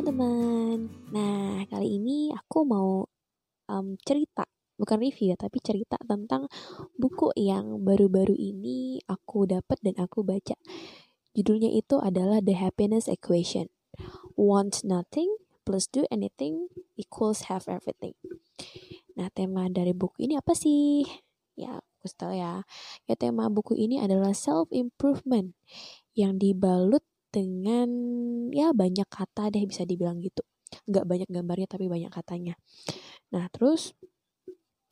[0.00, 0.88] Teman-teman.
[1.12, 3.04] Nah, kali ini aku mau
[3.68, 4.48] um, cerita,
[4.80, 6.48] bukan review tapi cerita tentang
[6.96, 10.56] buku yang baru-baru ini aku dapat dan aku baca.
[11.36, 13.68] Judulnya itu adalah The Happiness Equation.
[14.40, 15.36] Want nothing
[15.68, 18.16] plus do anything equals have everything.
[19.20, 21.04] Nah, tema dari buku ini apa sih?
[21.60, 22.64] Ya, aku tahu ya.
[23.04, 25.52] Ya, tema buku ini adalah self improvement
[26.16, 27.88] yang dibalut dengan
[28.50, 30.42] ya banyak kata deh bisa dibilang gitu.
[30.86, 32.54] Nggak banyak gambarnya tapi banyak katanya.
[33.34, 33.94] Nah terus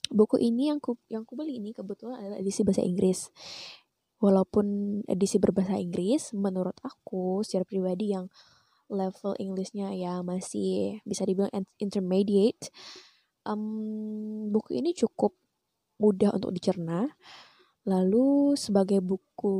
[0.09, 3.29] buku ini yang ku yang ku beli ini kebetulan adalah edisi bahasa Inggris.
[4.19, 8.27] Walaupun edisi berbahasa Inggris menurut aku secara pribadi yang
[8.91, 12.73] level Inggrisnya ya masih bisa dibilang intermediate
[13.45, 15.37] um, buku ini cukup
[15.99, 17.11] mudah untuk dicerna
[17.89, 19.57] Lalu sebagai buku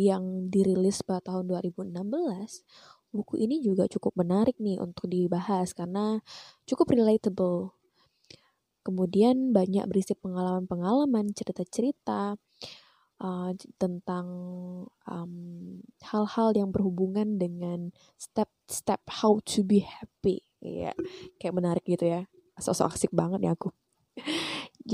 [0.00, 1.92] yang dirilis pada tahun 2016,
[3.12, 6.24] buku ini juga cukup menarik nih untuk dibahas karena
[6.64, 7.76] cukup relatable.
[8.80, 12.40] Kemudian banyak berisi pengalaman-pengalaman, cerita-cerita
[13.20, 14.26] uh, tentang
[16.00, 20.40] hal-hal um, yang berhubungan dengan step-step how to be happy.
[20.64, 20.96] Ya,
[21.36, 22.24] kayak menarik gitu ya.
[22.56, 23.68] Sosok asik banget ya aku.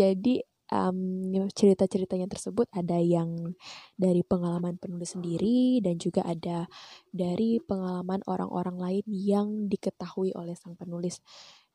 [0.03, 3.53] Jadi um, cerita-ceritanya tersebut ada yang
[4.01, 6.65] dari pengalaman penulis sendiri dan juga ada
[7.13, 11.21] dari pengalaman orang-orang lain yang diketahui oleh sang penulis.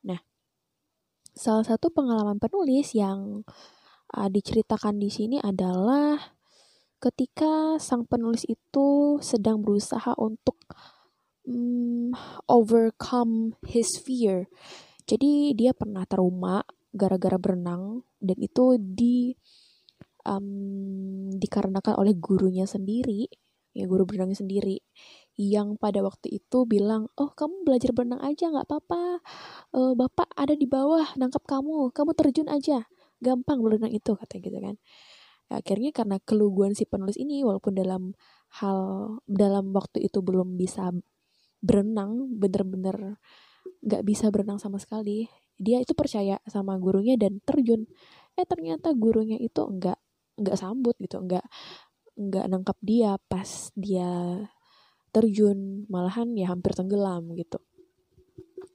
[0.02, 0.18] Nah,
[1.38, 3.46] salah satu pengalaman penulis yang
[4.18, 6.34] uh, diceritakan di sini adalah
[6.98, 10.58] ketika sang penulis itu sedang berusaha untuk
[11.46, 12.18] um,
[12.50, 14.50] overcome his fear.
[15.08, 19.36] Jadi dia pernah trauma gara-gara berenang dan itu di
[20.28, 23.28] um, dikarenakan oleh gurunya sendiri
[23.78, 24.82] ya guru berenangnya sendiri
[25.38, 29.22] yang pada waktu itu bilang oh kamu belajar berenang aja nggak apa-apa.
[29.70, 32.90] Uh, bapak ada di bawah nangkap kamu kamu terjun aja.
[33.22, 34.76] Gampang berenang itu katanya gitu kan.
[35.54, 38.18] Akhirnya karena keluguan si penulis ini walaupun dalam
[38.60, 38.80] hal
[39.30, 40.90] dalam waktu itu belum bisa
[41.62, 43.22] berenang bener-bener
[43.86, 47.90] nggak bisa berenang sama sekali dia itu percaya sama gurunya dan terjun.
[48.38, 49.98] Eh ternyata gurunya itu enggak
[50.38, 51.46] enggak sambut gitu enggak
[52.18, 54.10] enggak nangkap dia pas dia
[55.12, 55.90] terjun.
[55.90, 57.58] Malahan ya hampir tenggelam gitu.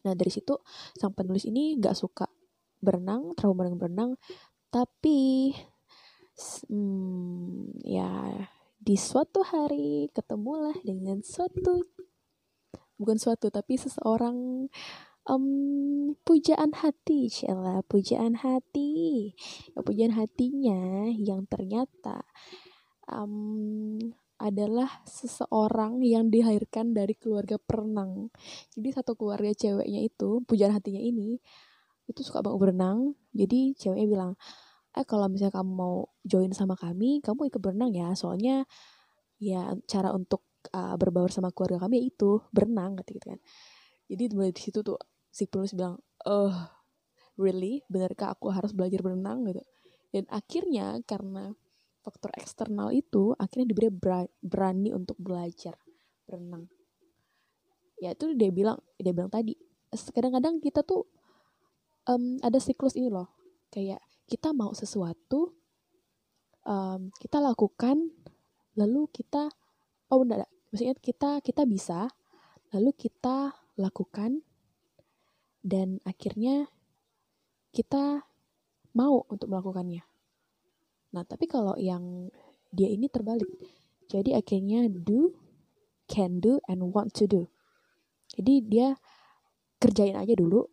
[0.02, 0.58] Nah dari situ
[0.98, 2.26] sang penulis ini enggak suka
[2.82, 4.10] berenang trauma dengan berenang.
[4.72, 5.52] Tapi
[6.66, 8.10] hmm, ya
[8.82, 11.86] di suatu hari ketemulah dengan suatu
[12.98, 14.66] bukan suatu tapi seseorang
[15.28, 19.32] um, pujaan hati, Sheila, pujaan hati,
[19.74, 22.26] ya, pujaan hatinya yang ternyata
[23.06, 23.98] um,
[24.42, 28.34] adalah seseorang yang dilahirkan dari keluarga perenang.
[28.74, 31.38] Jadi satu keluarga ceweknya itu, pujaan hatinya ini,
[32.10, 33.14] itu suka banget berenang.
[33.30, 34.32] Jadi ceweknya bilang,
[34.98, 38.10] eh kalau misalnya kamu mau join sama kami, kamu ikut berenang ya.
[38.18, 38.66] Soalnya
[39.38, 40.42] ya cara untuk
[40.74, 43.38] uh, berbaur sama keluarga kami itu berenang gitu kan.
[44.10, 44.98] Jadi mulai di situ tuh
[45.32, 45.96] si penulis bilang
[46.28, 46.54] eh
[47.40, 47.80] really?
[47.88, 49.48] Benarkah aku harus belajar berenang?
[49.48, 49.64] Gitu.
[50.12, 51.56] Dan akhirnya karena
[52.04, 53.88] faktor eksternal itu akhirnya diberi
[54.42, 55.74] berani untuk belajar
[56.28, 56.68] berenang.
[58.02, 59.56] Ya itu dia bilang dia bilang tadi
[60.12, 61.06] kadang-kadang kita tuh
[62.10, 63.30] um, ada siklus ini loh.
[63.72, 65.54] Kayak kita mau sesuatu
[66.66, 68.10] um, kita lakukan
[68.76, 69.48] lalu kita
[70.12, 72.08] oh enggak, maksudnya kita kita bisa
[72.72, 74.44] lalu kita lakukan
[75.62, 76.68] dan akhirnya
[77.72, 78.26] kita
[78.92, 80.04] mau untuk melakukannya.
[81.16, 82.28] Nah, tapi kalau yang
[82.72, 83.48] dia ini terbalik.
[84.12, 85.32] Jadi akhirnya do,
[86.04, 87.48] can do, and want to do.
[88.36, 88.96] Jadi dia
[89.80, 90.68] kerjain aja dulu,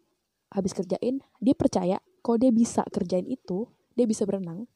[0.52, 4.68] habis kerjain, dia percaya kalau dia bisa kerjain itu, dia bisa berenang,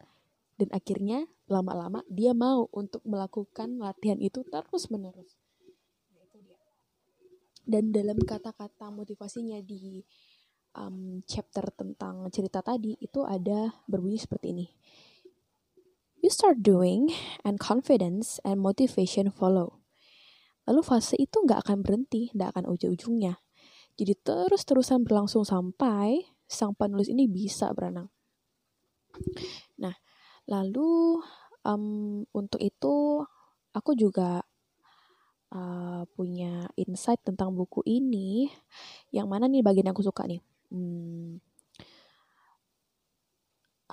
[0.55, 5.42] dan akhirnya lama-lama dia mau untuk melakukan latihan itu terus-menerus
[7.63, 10.03] dan dalam kata-kata motivasinya di
[10.75, 14.67] um, chapter tentang cerita tadi itu ada berbunyi seperti ini.
[16.23, 17.11] You start doing
[17.43, 19.83] and confidence and motivation follow.
[20.63, 23.43] Lalu fase itu nggak akan berhenti nggak akan ujung-ujungnya.
[23.99, 28.07] Jadi terus-terusan berlangsung sampai sang penulis ini bisa berenang.
[29.83, 29.95] Nah
[30.47, 31.19] lalu
[31.67, 33.23] um, untuk itu
[33.75, 34.43] aku juga
[35.53, 38.49] uh, punya insight tentang buku ini.
[39.13, 40.41] Yang mana nih bagian yang aku suka nih?
[40.73, 41.37] Hmm,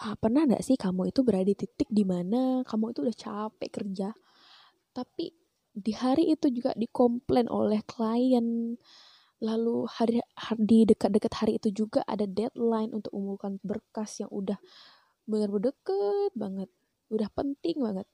[0.00, 3.70] ah, pernah nggak sih kamu itu berada di titik di mana kamu itu udah capek
[3.70, 4.08] kerja,
[4.96, 5.36] tapi
[5.70, 8.74] di hari itu juga dikomplain oleh klien
[9.40, 14.60] lalu hari, hari di dekat-dekat hari itu juga ada deadline untuk mengumpulkan berkas yang udah
[15.24, 16.68] benar-benar deket banget
[17.08, 18.06] udah penting banget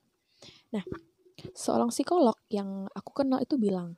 [0.71, 0.85] nah
[1.53, 3.97] seorang psikolog yang aku kenal itu bilang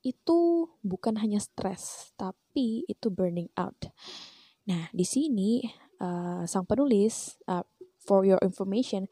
[0.00, 3.92] itu bukan hanya stres tapi itu burning out
[4.64, 5.64] nah di sini
[6.00, 7.64] uh, sang penulis uh,
[8.00, 9.08] for your information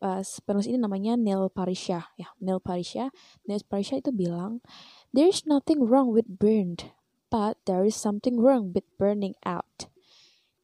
[0.00, 3.12] uh, penulis ini namanya Neil Parisha ya Neil Parisha
[3.44, 4.64] Neil Parisha itu bilang
[5.12, 6.88] There is nothing wrong with burned,
[7.28, 9.92] but there is something wrong with burning out.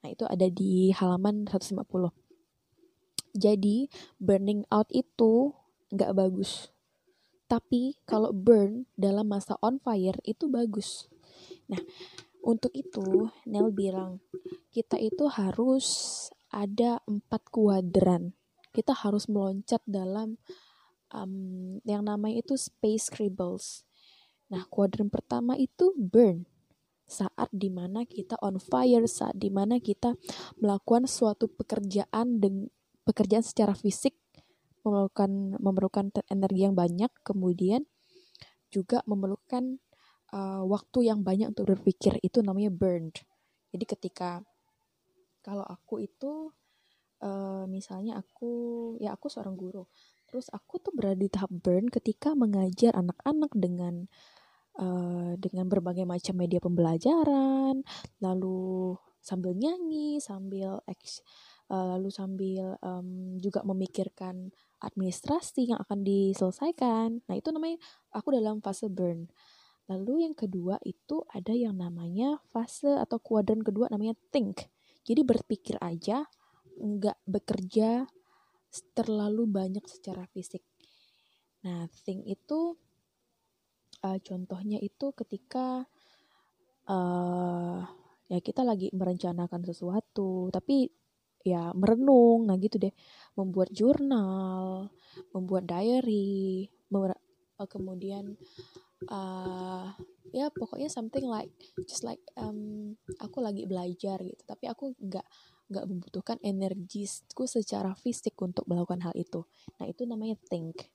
[0.00, 1.84] Nah, itu ada di halaman 150.
[3.36, 5.52] Jadi, burning out itu
[5.92, 6.72] nggak bagus.
[7.48, 11.08] Tapi, kalau burn dalam masa on fire itu bagus.
[11.68, 11.80] Nah,
[12.44, 14.20] untuk itu, Nel bilang,
[14.68, 15.86] kita itu harus
[16.52, 18.36] ada empat kuadran.
[18.72, 20.36] Kita harus meloncat dalam
[21.08, 23.88] um, yang namanya itu space scribbles
[24.48, 26.48] Nah, kuadran pertama itu burn.
[27.08, 30.12] Saat di mana kita on fire, saat di mana kita
[30.60, 32.68] melakukan suatu pekerjaan dengan
[33.08, 34.12] pekerjaan secara fisik
[34.88, 37.84] memerlukan memerlukan energi yang banyak, kemudian
[38.68, 39.80] juga memerlukan
[40.32, 43.20] uh, waktu yang banyak untuk berpikir itu namanya burned.
[43.72, 44.40] Jadi ketika
[45.44, 46.52] kalau aku itu
[47.24, 49.88] uh, misalnya aku ya aku seorang guru,
[50.28, 54.04] terus aku tuh berada di tahap burn ketika mengajar anak-anak dengan
[54.76, 57.80] uh, dengan berbagai macam media pembelajaran,
[58.20, 61.24] lalu sambil nyanyi, sambil eks,
[61.72, 67.22] uh, lalu sambil um, juga memikirkan administrasi yang akan diselesaikan.
[67.26, 67.78] Nah, itu namanya
[68.14, 69.26] aku dalam fase burn.
[69.88, 74.68] Lalu yang kedua itu ada yang namanya fase atau kuadran kedua namanya think.
[75.08, 76.28] Jadi berpikir aja,
[76.76, 78.04] nggak bekerja
[78.92, 80.60] terlalu banyak secara fisik.
[81.64, 82.76] Nah, think itu
[84.04, 85.88] uh, contohnya itu ketika
[86.86, 87.80] uh,
[88.28, 90.92] ya kita lagi merencanakan sesuatu tapi
[91.44, 92.46] ya merenung.
[92.48, 92.94] Nah gitu deh.
[93.38, 94.90] Membuat jurnal
[95.34, 98.38] membuat diary uh, kemudian
[99.10, 99.94] uh,
[100.30, 101.50] ya pokoknya something like
[101.86, 104.42] just like um, aku lagi belajar gitu.
[104.46, 105.26] Tapi aku nggak
[105.68, 109.44] nggak membutuhkan energiku secara fisik untuk melakukan hal itu.
[109.76, 110.88] Nah itu namanya think.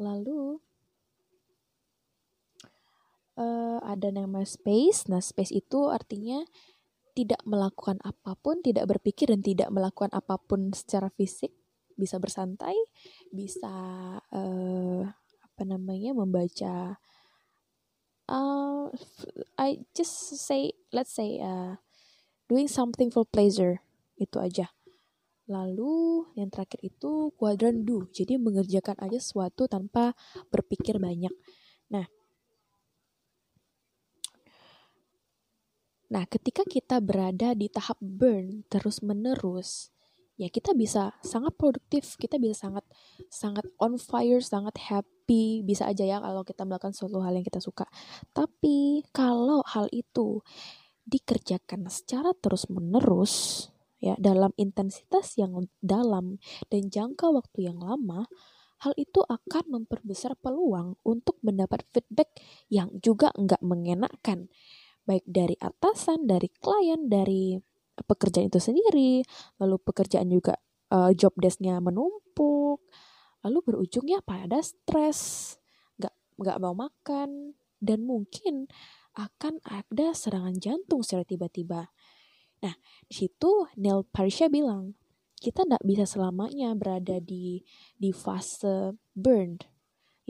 [0.00, 0.58] Lalu
[3.40, 5.08] uh, ada nama space.
[5.08, 6.44] Nah, space itu artinya
[7.12, 11.52] tidak melakukan apa pun, tidak berpikir dan tidak melakukan apa pun secara fisik,
[11.98, 12.76] bisa bersantai,
[13.34, 13.72] bisa
[14.20, 15.02] uh,
[15.44, 16.96] apa namanya membaca.
[18.30, 18.86] Uh,
[19.58, 21.82] I just say, let's say, uh,
[22.46, 23.82] doing something for pleasure
[24.18, 24.70] itu aja.
[25.50, 30.14] Lalu yang terakhir itu kuadran do, jadi mengerjakan aja sesuatu tanpa
[30.54, 31.34] berpikir banyak.
[31.90, 32.06] Nah,
[36.10, 39.94] Nah, ketika kita berada di tahap burn terus-menerus,
[40.34, 42.82] ya kita bisa sangat produktif, kita bisa sangat
[43.30, 47.62] sangat on fire, sangat happy, bisa aja ya kalau kita melakukan suatu hal yang kita
[47.62, 47.86] suka.
[48.34, 50.42] Tapi kalau hal itu
[51.06, 53.68] dikerjakan secara terus-menerus,
[54.02, 56.42] ya dalam intensitas yang dalam
[56.74, 58.26] dan jangka waktu yang lama,
[58.82, 62.34] hal itu akan memperbesar peluang untuk mendapat feedback
[62.66, 64.50] yang juga nggak mengenakan
[65.10, 67.58] baik dari atasan, dari klien, dari
[67.98, 69.26] pekerjaan itu sendiri,
[69.58, 70.54] lalu pekerjaan juga
[70.94, 72.78] uh, job desknya menumpuk,
[73.42, 75.58] lalu berujungnya pada stres,
[75.98, 78.70] nggak nggak mau makan, dan mungkin
[79.18, 81.90] akan ada serangan jantung secara tiba-tiba.
[82.62, 82.74] Nah,
[83.10, 84.94] di situ Neil Parisha bilang,
[85.42, 87.66] kita tidak bisa selamanya berada di
[87.98, 89.66] di fase burned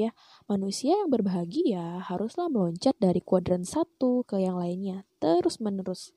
[0.07, 0.11] ya.
[0.49, 6.15] Manusia yang berbahagia haruslah meloncat dari kuadran satu ke yang lainnya terus menerus.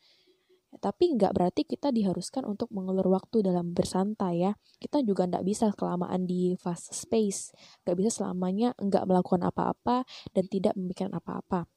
[0.73, 4.51] Ya, tapi nggak berarti kita diharuskan untuk mengelur waktu dalam bersantai ya.
[4.81, 7.53] Kita juga nggak bisa kelamaan di fast space.
[7.85, 10.01] Nggak bisa selamanya nggak melakukan apa-apa
[10.33, 11.69] dan tidak memikirkan apa-apa.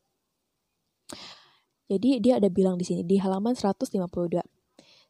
[1.86, 4.42] Jadi dia ada bilang di sini di halaman 152.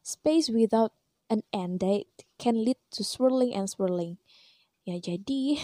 [0.03, 0.93] Space without
[1.31, 4.19] an end date can lead to swirling and swirling.
[4.87, 5.59] Ya jadi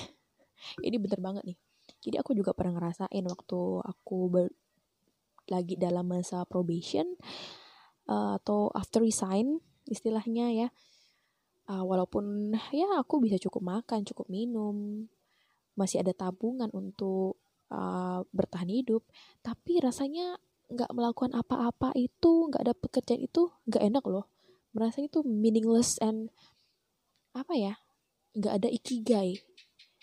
[0.81, 1.57] ini bener banget nih.
[2.03, 4.31] Jadi aku juga pernah ngerasain waktu aku
[5.51, 7.19] lagi dalam masa probation
[8.07, 10.67] uh, atau after resign istilahnya ya.
[11.63, 15.07] Uh, walaupun ya aku bisa cukup makan cukup minum
[15.79, 17.39] masih ada tabungan untuk
[17.71, 19.07] uh, bertahan hidup
[19.39, 20.35] tapi rasanya
[20.67, 24.27] nggak melakukan apa-apa itu nggak ada pekerjaan itu nggak enak loh.
[24.75, 26.35] Merasa itu meaningless and
[27.31, 27.73] apa ya
[28.33, 29.41] nggak ada ikigai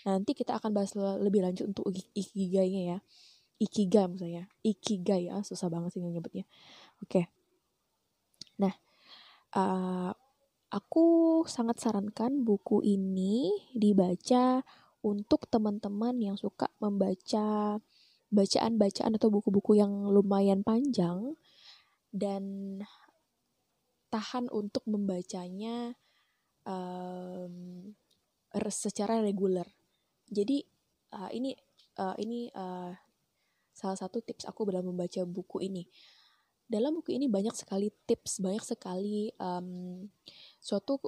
[0.07, 2.99] Nanti kita akan bahas lebih lanjut untuk ikigainya ya.
[3.61, 6.49] ikigai misalnya ikigai ya susah banget sih nyebutnya
[6.97, 7.25] oke okay.
[8.57, 8.73] nah
[9.53, 10.09] uh,
[10.73, 11.05] aku
[11.45, 14.65] sangat sarankan buku ini dibaca
[15.05, 17.77] untuk teman-teman yang suka membaca
[18.31, 21.35] bacaan-bacaan atau buku-buku yang lumayan panjang
[22.15, 22.43] dan
[24.07, 25.95] tahan untuk membacanya
[26.63, 27.91] um,
[28.71, 29.67] secara reguler.
[30.31, 30.63] Jadi
[31.11, 31.51] uh, ini
[31.99, 32.95] uh, ini uh,
[33.75, 35.83] salah satu tips aku dalam membaca buku ini.
[36.71, 40.07] Dalam buku ini banyak sekali tips, banyak sekali um,
[40.63, 41.03] suatu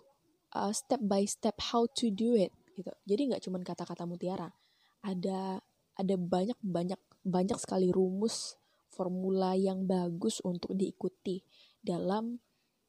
[0.51, 2.91] uh, step by step how to do it gitu.
[3.07, 4.51] Jadi nggak cuma kata-kata mutiara,
[4.99, 5.63] ada
[5.95, 8.59] ada banyak banyak banyak sekali rumus
[8.91, 11.41] formula yang bagus untuk diikuti
[11.79, 12.37] dalam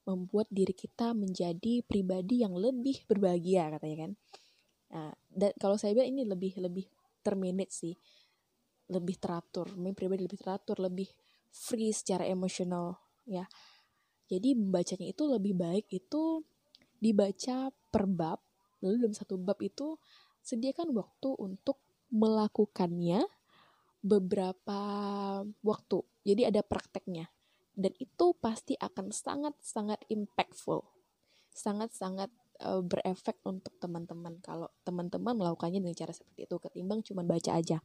[0.04, 4.12] membuat diri kita menjadi pribadi yang lebih berbahagia katanya kan.
[4.94, 6.86] Nah, dan kalau saya bilang ini lebih lebih
[7.26, 7.94] termanage sih,
[8.88, 11.10] lebih teratur, main pribadi lebih teratur, lebih
[11.50, 12.94] free secara emosional
[13.26, 13.44] ya.
[14.30, 16.46] Jadi membacanya itu lebih baik itu
[17.02, 18.40] dibaca per bab,
[18.80, 19.98] lalu dalam satu bab itu
[20.40, 21.80] sediakan waktu untuk
[22.14, 23.26] melakukannya
[24.04, 24.80] beberapa
[25.64, 25.98] waktu.
[26.24, 27.32] Jadi ada prakteknya.
[27.74, 30.86] Dan itu pasti akan sangat-sangat impactful.
[31.50, 32.30] Sangat-sangat
[32.64, 37.78] uh, berefek untuk teman-teman kalau teman-teman melakukannya dengan cara seperti itu ketimbang cuma baca aja.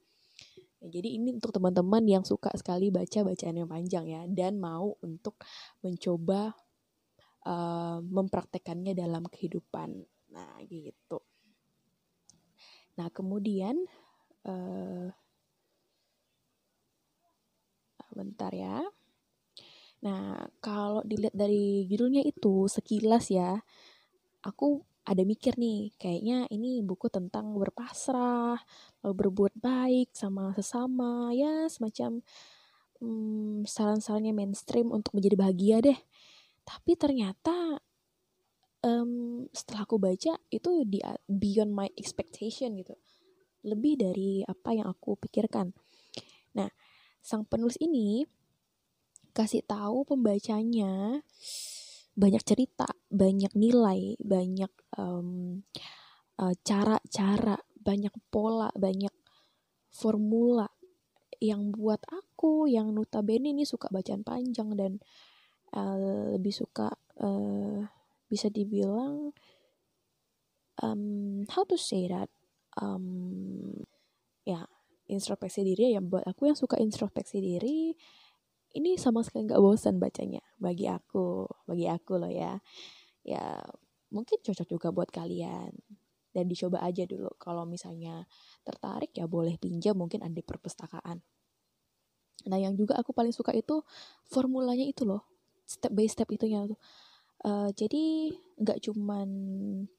[0.79, 4.95] Ya, jadi ini untuk teman-teman yang suka sekali baca bacaan yang panjang ya dan mau
[5.03, 5.35] untuk
[5.83, 6.55] mencoba
[7.43, 9.99] uh, mempraktekannya dalam kehidupan.
[10.31, 11.19] Nah, gitu.
[12.95, 13.75] Nah, kemudian
[14.47, 15.11] uh,
[18.15, 18.83] bentar ya.
[19.99, 23.59] Nah, kalau dilihat dari judulnya itu sekilas ya,
[24.43, 28.61] aku ada mikir nih, kayaknya ini buku tentang berpasrah,
[29.01, 32.21] berbuat baik sama sesama, ya semacam
[33.01, 35.99] hmm, saran-sarannya mainstream untuk menjadi bahagia deh.
[36.61, 37.81] Tapi ternyata
[38.85, 42.93] um, setelah aku baca itu di beyond my expectation gitu,
[43.65, 45.73] lebih dari apa yang aku pikirkan.
[46.53, 46.69] Nah,
[47.17, 48.29] sang penulis ini
[49.33, 51.25] kasih tahu pembacanya
[52.19, 54.71] banyak cerita, banyak nilai, banyak
[56.67, 59.15] cara-cara, um, uh, banyak pola, banyak
[59.87, 60.67] formula
[61.39, 64.99] yang buat aku yang notabene ini suka bacaan panjang dan
[65.71, 66.91] uh, lebih suka
[67.23, 67.87] uh,
[68.27, 69.31] bisa dibilang
[70.83, 72.27] um, how to say that
[72.75, 73.79] um,
[74.43, 74.67] ya
[75.07, 77.95] introspeksi diri yang buat aku yang suka introspeksi diri
[78.75, 80.43] ini sama sekali nggak bosan bacanya.
[80.61, 82.57] Bagi aku bagi aku loh ya.
[83.25, 83.61] Ya
[84.13, 85.73] mungkin cocok juga buat kalian.
[86.29, 87.29] Dan dicoba aja dulu.
[87.41, 88.25] Kalau misalnya
[88.61, 91.25] tertarik ya boleh pinjam mungkin ada perpustakaan.
[92.47, 93.81] Nah yang juga aku paling suka itu
[94.29, 95.25] formulanya itu loh.
[95.65, 96.79] Step by step itunya tuh.
[97.39, 99.29] Uh, jadi nggak cuman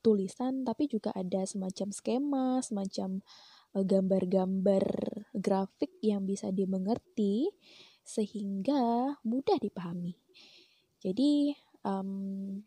[0.05, 3.25] tulisan tapi juga ada semacam skema semacam
[3.71, 4.83] Eh, gambar-gambar
[5.31, 7.47] grafik yang bisa dimengerti
[8.11, 10.19] sehingga mudah dipahami.
[10.99, 11.55] Jadi
[11.87, 12.59] um,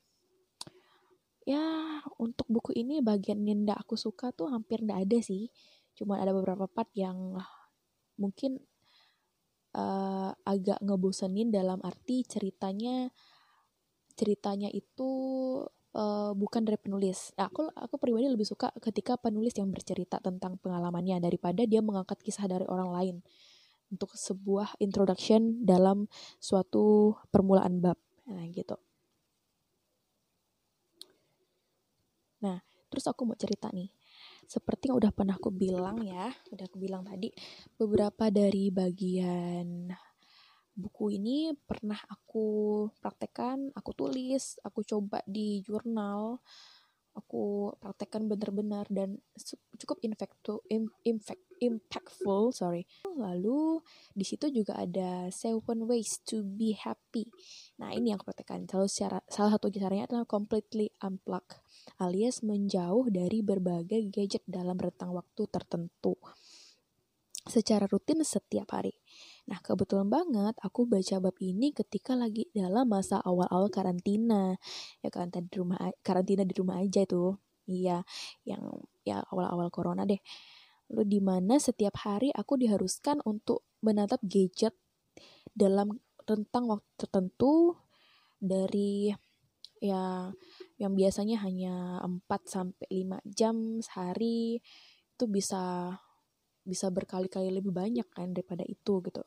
[1.43, 5.51] ya untuk buku ini bagian yang tidak aku suka tuh hampir tidak ada sih.
[5.99, 7.35] Cuma ada beberapa part yang
[8.15, 8.63] mungkin
[9.75, 13.11] uh, agak ngebosenin dalam arti ceritanya
[14.15, 15.11] ceritanya itu
[15.97, 17.35] uh, bukan dari penulis.
[17.35, 22.23] Nah, aku aku pribadi lebih suka ketika penulis yang bercerita tentang pengalamannya daripada dia mengangkat
[22.23, 23.17] kisah dari orang lain
[23.93, 26.09] untuk sebuah introduction dalam
[26.41, 27.97] suatu permulaan bab.
[28.25, 28.73] Nah, gitu.
[32.41, 32.57] Nah,
[32.89, 33.93] terus aku mau cerita nih.
[34.49, 37.31] Seperti yang udah pernah aku bilang ya, udah aku bilang tadi,
[37.77, 39.87] beberapa dari bagian
[40.73, 46.41] buku ini pernah aku praktekkan, aku tulis, aku coba di jurnal,
[47.13, 49.21] aku praktekkan benar-benar dan
[49.77, 50.61] cukup infectu,
[51.05, 52.89] impact, impactful, sorry.
[53.05, 53.79] Lalu
[54.11, 57.29] di situ juga ada seven ways to be happy.
[57.77, 58.65] Nah ini yang aku praktekkan.
[58.65, 61.45] Salah, secara, salah satu caranya adalah completely unplug,
[62.01, 66.17] alias menjauh dari berbagai gadget dalam rentang waktu tertentu
[67.43, 68.95] secara rutin setiap hari.
[69.43, 74.55] Nah, kebetulan banget aku baca bab ini ketika lagi dalam masa awal-awal karantina.
[75.03, 77.35] Ya karantina di rumah karantina di rumah aja itu.
[77.67, 78.03] Iya,
[78.47, 78.63] yang
[79.03, 80.19] ya awal-awal corona deh.
[80.91, 84.75] Lalu di mana setiap hari aku diharuskan untuk menatap gadget
[85.51, 87.75] dalam rentang waktu tertentu
[88.39, 89.11] dari
[89.83, 90.31] ya
[90.79, 94.63] yang biasanya hanya 4 sampai 5 jam sehari
[95.13, 95.95] itu bisa
[96.63, 99.23] bisa berkali-kali lebih banyak kan daripada itu gitu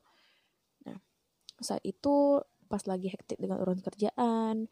[1.65, 4.67] saat itu pas lagi hektik dengan urusan kerjaan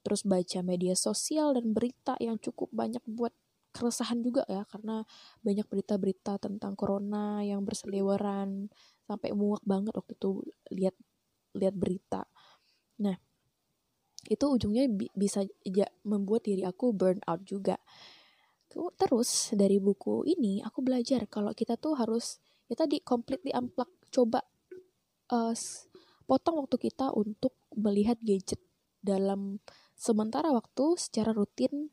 [0.00, 3.32] terus baca media sosial dan berita yang cukup banyak buat
[3.70, 5.06] keresahan juga ya karena
[5.46, 8.66] banyak berita-berita tentang corona yang berseliweran
[9.06, 10.30] sampai muak banget waktu itu
[10.74, 10.96] lihat
[11.54, 12.26] lihat berita.
[12.98, 13.14] Nah
[14.26, 17.78] itu ujungnya bi bisa ja membuat diri aku burn out juga.
[18.70, 22.38] Terus dari buku ini aku belajar kalau kita tuh harus
[22.70, 24.46] ya tadi completely unplug coba
[25.30, 25.54] uh,
[26.30, 28.62] potong waktu kita untuk melihat gadget
[29.02, 29.58] dalam
[29.98, 31.90] sementara waktu secara rutin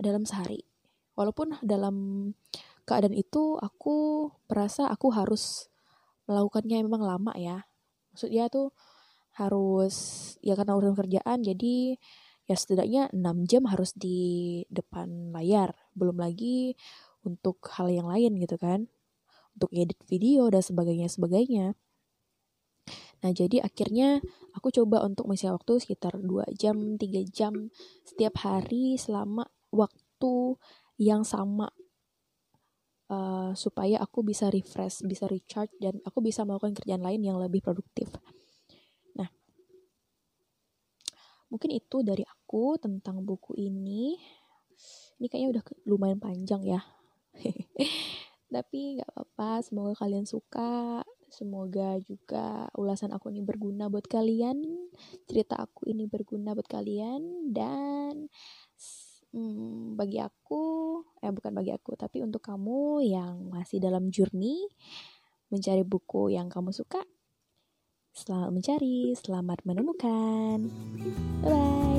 [0.00, 0.64] dalam sehari.
[1.12, 2.32] Walaupun dalam
[2.88, 5.68] keadaan itu aku merasa aku harus
[6.24, 7.68] melakukannya memang lama ya.
[8.16, 8.72] Maksudnya tuh
[9.36, 9.94] harus
[10.40, 12.00] ya karena urusan kerjaan jadi
[12.48, 15.76] ya setidaknya 6 jam harus di depan layar.
[15.92, 16.80] Belum lagi
[17.28, 18.88] untuk hal yang lain gitu kan.
[19.52, 21.76] Untuk edit video dan sebagainya sebagainya
[23.20, 24.24] nah jadi akhirnya
[24.56, 27.68] aku coba untuk mengisi waktu sekitar 2 jam 3 jam
[28.04, 30.56] setiap hari selama waktu
[30.96, 31.68] yang sama
[33.12, 37.60] uh, supaya aku bisa refresh bisa recharge dan aku bisa melakukan kerjaan lain yang lebih
[37.60, 38.08] produktif.
[41.50, 44.14] Mungkin itu dari aku tentang buku ini.
[45.18, 46.80] Ini kayaknya udah lumayan panjang ya.
[48.54, 54.60] Tapi nggak apa-apa semoga kalian suka semoga juga ulasan aku ini berguna buat kalian
[55.30, 58.28] cerita aku ini berguna buat kalian dan
[59.32, 64.66] hmm, bagi aku eh bukan bagi aku tapi untuk kamu yang masih dalam journey
[65.50, 67.02] mencari buku yang kamu suka
[68.10, 70.66] Selamat mencari, selamat menemukan.
[71.46, 71.89] Bye bye.